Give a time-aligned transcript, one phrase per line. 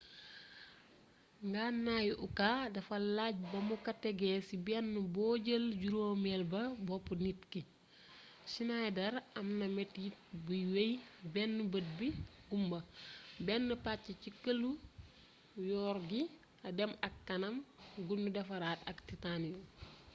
[1.51, 7.13] ngannaayu uka dafa lajj ba mu ka tegee ci benn boo jël juróomeel ba boppu
[7.25, 7.61] nit ki
[8.51, 10.13] schneideer am na metit
[10.45, 10.91] buy wey
[11.33, 12.07] benn bët bi
[12.49, 12.79] gumma
[13.45, 14.71] benn pàcc ci këlu
[15.69, 16.21] your gi
[16.77, 17.55] dem ak kanam
[18.05, 19.63] gu nu defaraat ak titanium